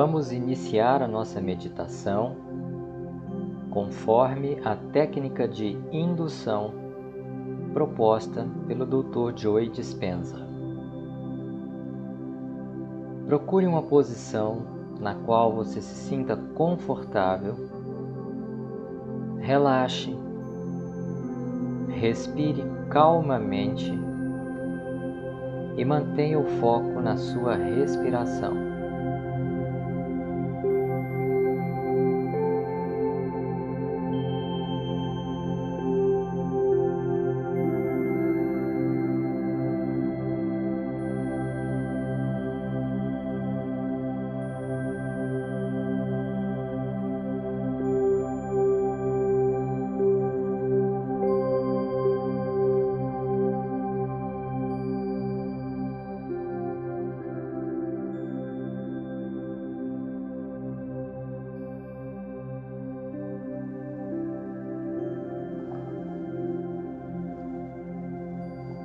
[0.00, 2.36] Vamos iniciar a nossa meditação
[3.68, 6.72] conforme a técnica de indução
[7.72, 9.36] proposta pelo Dr.
[9.36, 10.38] Joey Dispenza.
[13.26, 14.62] Procure uma posição
[15.00, 17.56] na qual você se sinta confortável.
[19.40, 20.16] Relaxe.
[21.88, 23.92] Respire calmamente
[25.76, 28.67] e mantenha o foco na sua respiração.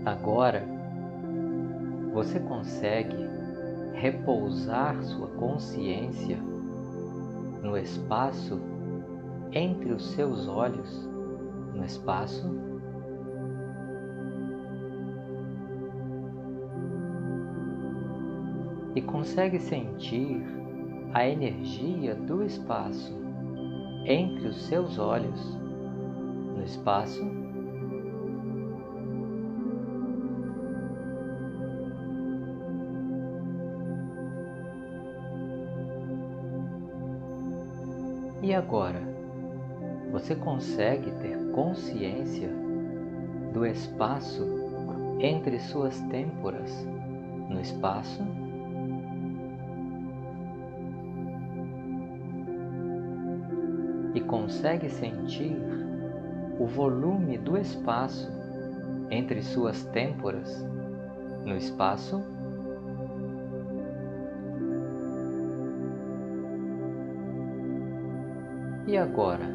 [0.05, 0.65] Agora
[2.13, 3.15] você consegue
[3.93, 6.37] repousar sua consciência
[7.61, 8.59] no espaço
[9.53, 11.09] entre os seus olhos,
[11.73, 12.53] no espaço
[18.95, 20.43] e consegue sentir
[21.13, 23.13] a energia do espaço
[24.05, 25.57] entre os seus olhos,
[26.57, 27.42] no espaço
[38.53, 39.01] E agora,
[40.11, 42.51] você consegue ter consciência
[43.51, 44.45] do espaço
[45.19, 46.71] entre suas têmporas
[47.49, 48.21] no espaço?
[54.13, 55.57] E consegue sentir
[56.59, 58.31] o volume do espaço
[59.09, 60.63] entre suas têmporas
[61.43, 62.32] no espaço?
[68.93, 69.49] E agora?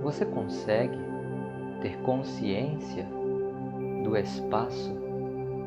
[0.00, 0.96] Você consegue
[1.82, 3.04] ter consciência
[4.04, 4.96] do espaço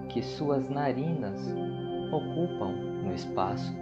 [0.07, 1.53] que suas narinas
[2.09, 2.72] ocupam
[3.03, 3.75] no espaço?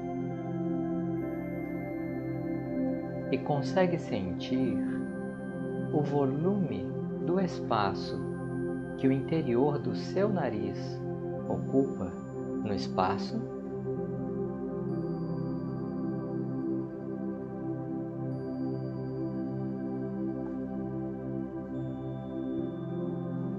[3.31, 4.75] E consegue sentir
[5.94, 6.84] o volume
[7.28, 8.19] do espaço
[8.97, 11.00] que o interior do seu nariz
[11.47, 12.12] ocupa
[12.64, 13.54] no espaço?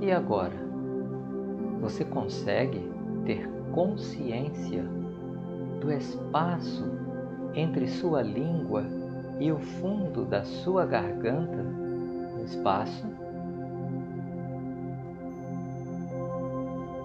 [0.06, 0.54] E agora?
[1.80, 2.88] Você consegue
[3.24, 4.84] ter consciência
[5.80, 6.88] do espaço
[7.54, 8.84] entre sua língua
[9.40, 13.04] e o fundo da sua garganta no espaço?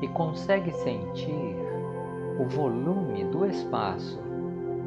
[0.03, 1.55] E consegue sentir
[2.39, 4.19] o volume do espaço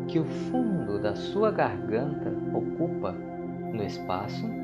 [0.06, 3.10] que o fundo da sua garganta ocupa
[3.72, 4.63] no espaço?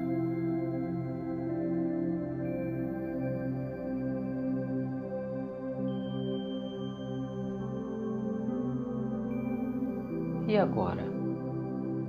[10.60, 11.02] Agora?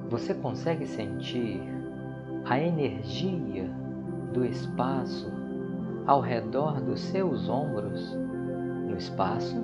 [0.10, 1.62] Você consegue sentir
[2.46, 3.70] a energia
[4.34, 5.32] do espaço
[6.06, 8.14] ao redor dos seus ombros
[8.88, 9.56] no espaço?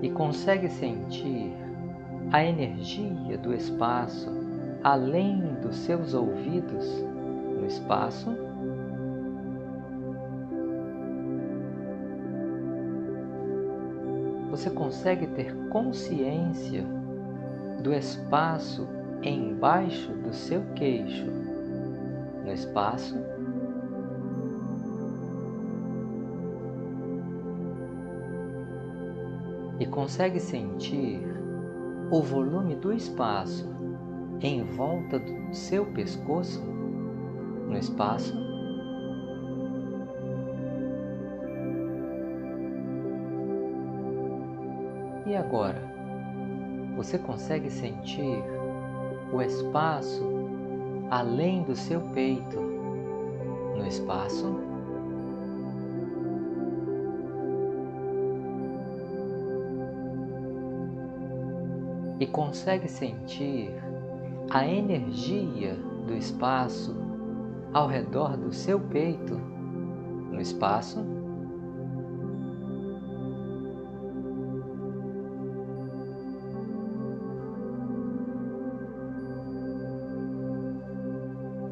[0.00, 1.52] E consegue sentir
[2.32, 4.30] a energia do espaço
[4.82, 6.86] além dos seus ouvidos
[7.58, 8.47] no espaço?
[14.58, 16.84] Você consegue ter consciência
[17.80, 18.88] do espaço
[19.22, 21.26] embaixo do seu queixo,
[22.44, 23.16] no espaço?
[29.78, 31.22] E consegue sentir
[32.10, 33.64] o volume do espaço
[34.40, 36.60] em volta do seu pescoço,
[37.68, 38.47] no espaço
[45.28, 45.78] E agora?
[46.96, 48.42] Você consegue sentir
[49.30, 50.26] o espaço
[51.10, 52.58] além do seu peito
[53.76, 54.58] no espaço?
[62.18, 63.70] E consegue sentir
[64.48, 65.74] a energia
[66.06, 66.96] do espaço
[67.74, 69.34] ao redor do seu peito
[70.32, 71.17] no espaço?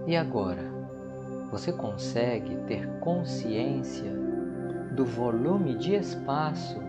[0.06, 0.62] E agora,
[1.50, 4.12] você consegue ter consciência
[4.92, 6.80] do volume de espaço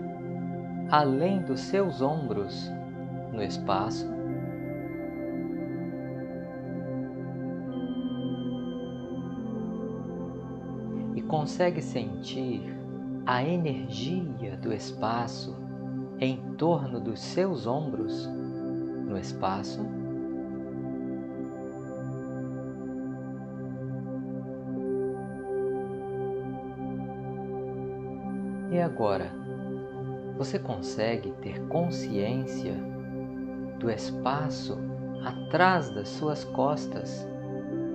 [0.92, 2.72] além dos seus ombros
[3.34, 4.08] no espaço?
[11.16, 12.62] E consegue sentir
[13.26, 15.58] a energia do espaço
[16.20, 18.28] em torno dos seus ombros
[19.08, 19.97] no espaço?
[28.78, 29.32] E agora,
[30.38, 32.76] você consegue ter consciência
[33.80, 34.78] do espaço
[35.26, 37.28] atrás das suas costas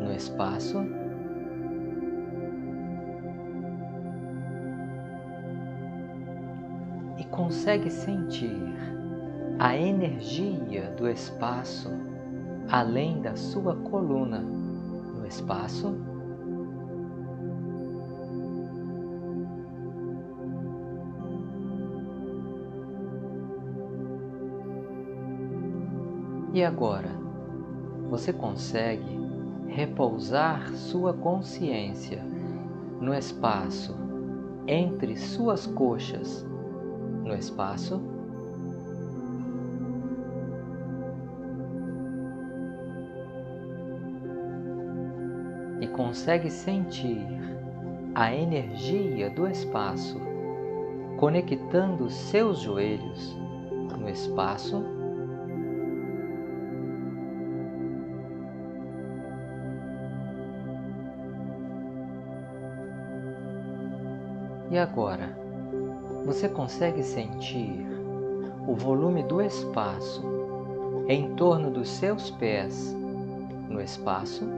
[0.01, 0.85] no espaço?
[7.17, 8.61] E consegue sentir
[9.61, 11.93] a energia do espaço
[12.69, 16.12] além da sua coluna no espaço?
[26.55, 27.09] E agora,
[28.11, 29.19] você consegue
[29.69, 32.23] repousar sua consciência
[33.01, 33.97] no espaço
[34.67, 36.47] entre suas coxas,
[37.25, 38.03] no espaço?
[45.81, 47.27] E consegue sentir
[48.15, 50.21] a energia do espaço
[51.17, 53.35] conectando seus joelhos
[53.99, 55.02] no espaço?
[64.73, 65.37] E agora,
[66.25, 67.87] você consegue sentir
[68.67, 70.25] o volume do espaço
[71.07, 72.97] em torno dos seus pés
[73.69, 74.49] no espaço?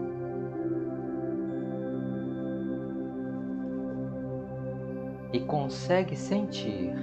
[5.33, 6.95] E consegue sentir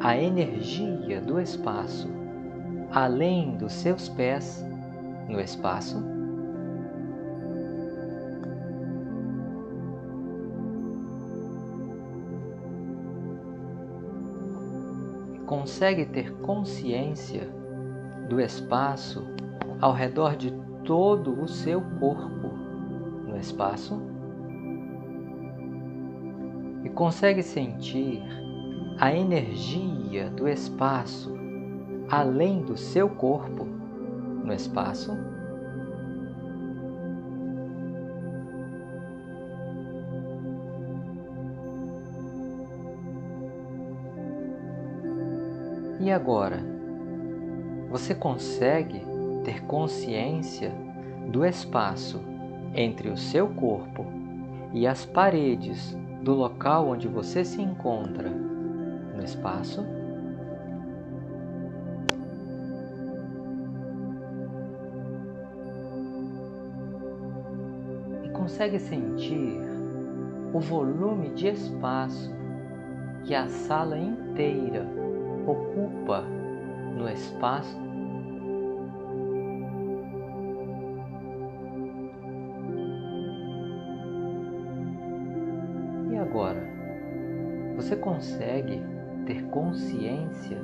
[0.00, 2.08] a energia do espaço
[2.92, 4.64] além dos seus pés
[5.28, 6.19] no espaço?
[15.60, 17.46] Consegue ter consciência
[18.30, 19.26] do espaço
[19.78, 20.50] ao redor de
[20.84, 22.48] todo o seu corpo
[23.28, 24.00] no espaço
[26.82, 28.22] e consegue sentir
[28.98, 31.30] a energia do espaço
[32.08, 33.66] além do seu corpo
[34.42, 35.12] no espaço.
[46.10, 46.58] E agora,
[47.88, 49.00] você consegue
[49.44, 50.72] ter consciência
[51.30, 52.20] do espaço
[52.74, 54.04] entre o seu corpo
[54.72, 59.86] e as paredes do local onde você se encontra no espaço?
[68.24, 69.60] E consegue sentir
[70.52, 72.34] o volume de espaço
[73.22, 74.99] que a sala inteira
[76.10, 76.24] ocupa
[76.96, 77.78] no espaço?
[86.10, 86.60] E agora,
[87.76, 88.82] você consegue
[89.26, 90.60] ter consciência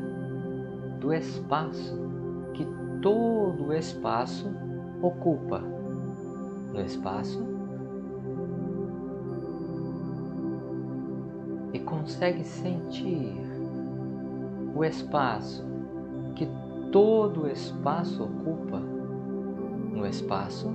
[0.99, 1.97] do espaço
[2.53, 2.67] que
[3.01, 4.53] todo o espaço
[5.01, 5.61] ocupa?
[5.61, 7.47] No espaço?
[11.73, 13.46] E consegue sentir
[14.77, 15.65] o espaço
[16.35, 16.47] que
[16.93, 18.79] todo espaço ocupa.
[18.79, 20.71] No espaço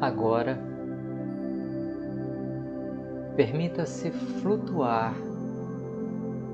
[0.00, 0.56] Agora,
[3.34, 5.12] permita-se flutuar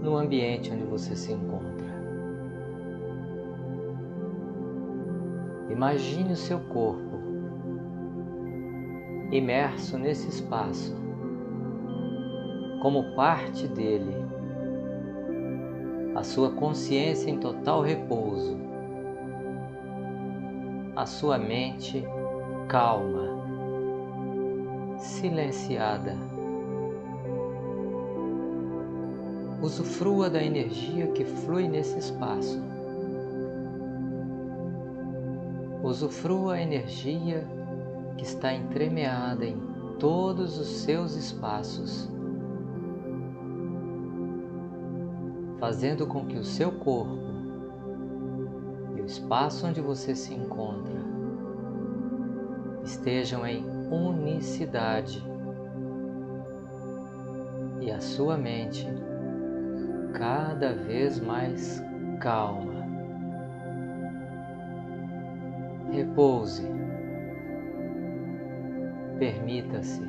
[0.03, 1.85] no ambiente onde você se encontra.
[5.71, 7.19] Imagine o seu corpo
[9.31, 10.97] imerso nesse espaço,
[12.81, 14.15] como parte dele,
[16.15, 18.59] a sua consciência em total repouso,
[20.97, 22.07] a sua mente
[22.69, 23.29] calma,
[24.99, 26.17] silenciada.
[29.63, 32.63] Usufrua da energia que flui nesse espaço.
[35.83, 37.47] Usufrua a energia
[38.17, 39.59] que está entremeada em
[39.99, 42.11] todos os seus espaços,
[45.59, 47.25] fazendo com que o seu corpo
[48.97, 51.04] e o espaço onde você se encontra
[52.85, 55.25] estejam em unicidade
[57.81, 58.87] e a sua mente
[60.13, 61.83] cada vez mais
[62.21, 62.85] calma.
[65.91, 66.67] Repouse,
[69.19, 70.03] permita-se